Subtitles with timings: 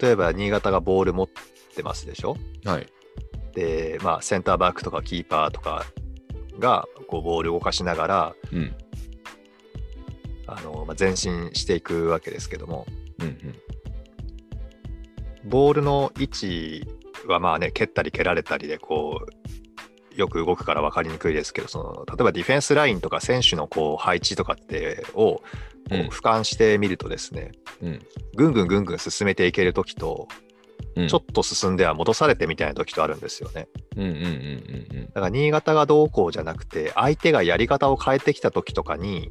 [0.00, 1.28] 例えば新潟がボール持っ
[1.74, 2.36] てますでしょ？
[2.64, 2.86] はい。
[3.54, 5.84] で、まあ、センターバックとかキーパーとか
[6.58, 8.74] がこうボールを動かしながらうん。
[10.46, 12.86] あの、まあ、前進していくわけですけども
[13.20, 13.54] うんうん。
[15.44, 16.84] ボールの位置
[17.26, 19.26] はまあね蹴ったり蹴られたりでこ
[20.14, 25.42] うよく動くから分かりにくいですけどその例えばディフェンスラインとか選手のこう配置とかってを
[25.88, 27.63] 俯瞰してみるとですね、うん。
[28.36, 30.28] ぐんぐんぐんぐん進めていける時と、
[30.96, 33.66] うんちょっと進んでは戻されてみたいな時とあるんですよね。
[33.96, 39.30] うんうんうんうんだから新潟がどうこうじゃなくて相手がやり方を変えてきた時とかに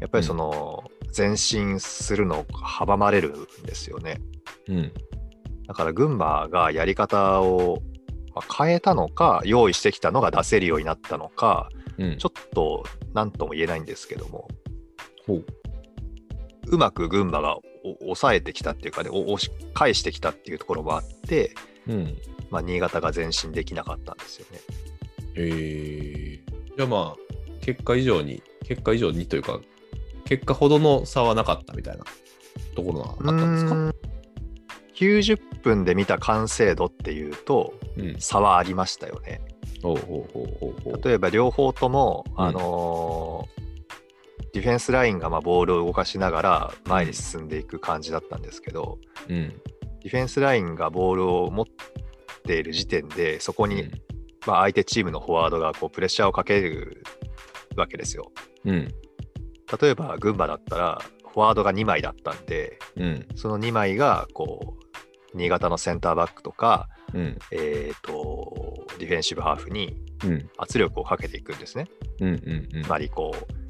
[0.00, 0.84] やっぱりその
[1.16, 4.20] 前進するのを阻まれるんですよね。
[4.68, 4.76] うん。
[4.76, 4.92] うん。
[5.66, 7.82] だから群馬がやり方を
[8.34, 12.18] まあ変えたのか用意してきたのが出せるようになったのかうん。
[12.18, 14.48] ちょっと何とも言えないんですけども
[15.26, 15.42] ほ
[16.66, 16.74] う。
[16.74, 17.62] うまく群馬がお
[18.02, 21.54] 抑えてきたっていうかねお押し返してきたっていうところもあって、
[21.86, 22.16] うん。
[22.50, 24.60] まあ、新潟が前進できなかったんですよね。
[25.36, 29.60] えー、じゃあまあ、結果以上に、結果以上にというか、
[30.24, 32.04] 結果ほどの差はなかったみたいな
[32.76, 33.74] ところがあったんですか？
[33.74, 33.94] うーん
[34.94, 38.16] 90分で見た完成度っていうとうん。
[38.20, 39.40] 差はありましたよね。
[41.02, 43.63] 例えば両方とも、うんあのー
[44.54, 49.48] ディフェンスラインがまあボールを動かしながら前に進んでいく感じだったんですけど、うん。
[49.48, 51.66] ディフェンスラインがボールを持っ
[52.46, 53.90] ている時点でそこに、うん。
[54.46, 57.02] まあ、相手チームのフォワードがこうプレッシャーをかける
[57.76, 58.30] わけですよ。
[58.64, 58.94] うん。
[59.80, 63.26] 例えば群馬だったらフォワードが2枚だったんでうん。
[63.34, 64.76] その2枚がこ
[65.34, 67.38] う新潟のセンターバックとか、うん。
[67.50, 70.48] えー、とディフェンシブハーフにうん。
[70.58, 71.88] 圧力をかけていくんですね。
[72.20, 72.28] うん。
[72.28, 72.68] うん。
[72.72, 73.63] うんつまりこう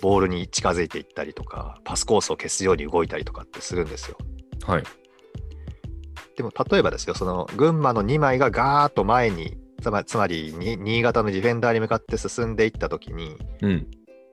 [0.00, 4.16] ボールに近づいていったりとかパスコースを消すように動いたりとかってするんですよ。
[4.66, 4.84] はい。
[6.36, 13.86] でも例えばですよその群馬の2枚がガーッと前につまつまりに新潟のディフェンダーに向かって進んでいった時にうん。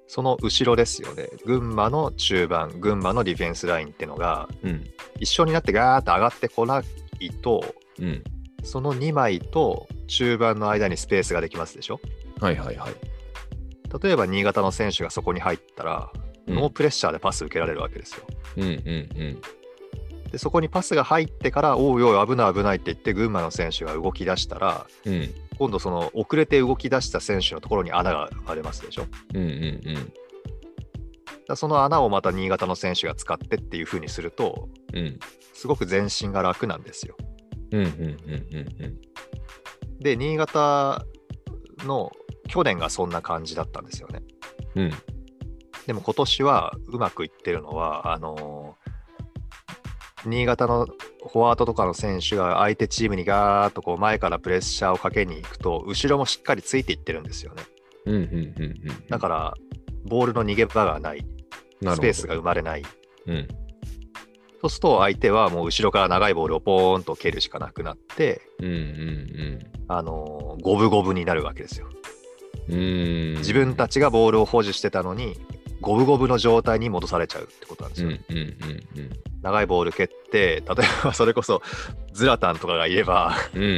[0.07, 4.83] その後ろですよね群馬の中盤群馬のディフェンスラインってのがうん。
[5.19, 6.83] 一緒になってガーッと上がってこな
[7.19, 7.63] いと
[7.99, 8.23] うん。
[8.63, 11.99] その2枚と中盤の間にスペースができますでしょ？
[12.39, 12.93] はいはいはい。
[14.01, 18.23] 例えば新潟の選手がそこに入ったら、うんノープレッシャーでパス受けられるわけですよ。
[18.57, 19.41] うんうんうん。
[20.31, 25.33] でそこにパスが入ってから、おうおい、危ない危ないって言って、群馬の選手が動き出したら、うん。
[25.57, 29.03] 今度、その遅れて動き出した選手のところに穴が生まれますでしょ。
[29.03, 30.13] だかうんうん
[31.47, 34.99] らその穴をまた新潟の選手が使ってっていう風にすると、うん。
[34.99, 35.19] うん。
[35.53, 37.15] すごく前進が楽なんですよ。
[37.71, 38.99] うんうんうんうん
[39.99, 41.03] で、新潟
[41.85, 42.11] の
[42.55, 44.23] 去年がそんな感じだったんですよね。
[44.75, 44.83] うん。
[44.83, 44.91] うん。
[45.85, 48.91] でも今年はうまくいってるのは、あのー
[50.27, 57.63] 新潟のフォワードとかの選手が相手チームにガーッとこう前からプレッシャーをかけに行くと、後ろもしっかりついていってるんですよね。
[58.05, 59.07] うんうんうんうん。
[59.07, 59.53] だから、
[60.05, 61.23] ボールの逃げ場がない、
[61.81, 62.83] らスペースが生まれない。
[63.27, 63.47] うん。
[64.61, 71.87] そうすると相手はもう後ろから長いボールをポーンと蹴るしかなくなって、うんうんあのー五分五分になるわけですよ。
[72.69, 72.75] うん。
[72.75, 72.81] う
[73.33, 73.37] ん。
[73.37, 75.37] 自分たちがボールを保持してたのに、
[75.81, 78.09] 五分五分の状態に戻されちゃうってことなんですよ。
[78.09, 79.09] うんうんうん
[79.41, 80.63] 長いボール蹴って、例え
[81.03, 81.61] ばそれこそ
[82.13, 83.61] ズラタンとかがいればうん。
[83.61, 83.75] うんうん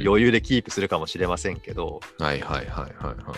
[0.00, 0.08] うん。
[0.08, 3.34] 余裕でキープするかもしれませんけど、はいはいはいはいは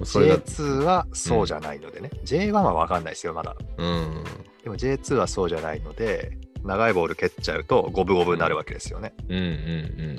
[0.00, 0.06] い。
[0.06, 3.54] それが、J2 はそうじゃないのでね、J1 は分かんないですよ、まだ。
[3.76, 4.24] うん。
[4.62, 9.12] でも J2 はそうじゃないので、長いボール蹴っちゃうと五分五分になるわけですよね。
[9.28, 10.16] うんうん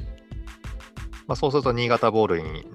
[1.28, 2.68] まあ、そうすると新潟ボールに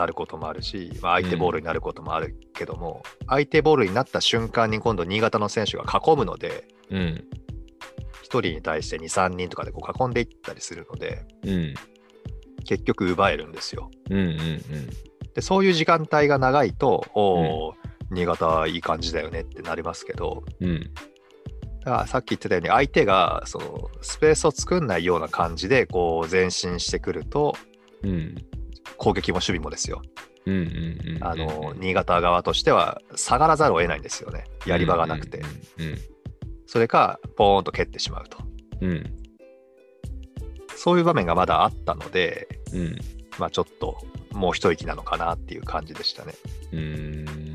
[0.00, 6.98] なることもあるし、まあ、相手ボールになることもあるけども、相手ボールになった瞬間に今度新潟の選手が囲むので、うん。
[6.98, 7.06] うん。
[7.06, 7.22] 1
[8.24, 11.74] 人に対して2、3人とかでこう囲んでいったりするので、うん。
[12.64, 13.90] 結局奪えるんですよ。
[14.08, 14.36] うんうんうん。
[15.34, 17.74] で、そういう時間帯が長いと、おー
[18.10, 20.80] 新潟いい感じだよねってなりますけど、うん。
[21.84, 27.54] だからさっき言ってたように相手がそのスペースを作んないような感じでこう前進してくると
[28.02, 28.34] うん。
[29.00, 30.02] 攻撃も守備もですよ。
[31.22, 34.44] あの新潟側としては下がらざるを得ないんですよね。
[34.66, 35.38] やり場がなくて。
[35.38, 35.98] うん
[36.66, 38.38] それかポーンと蹴ってしまうと。
[38.80, 38.90] うん。
[38.92, 39.16] うん。
[40.76, 42.98] そういう場面がまだあったので、うん。
[43.40, 43.98] まあちょっと
[44.30, 46.34] もう一息なのかなっていう感じでしたね。
[46.70, 47.49] うーん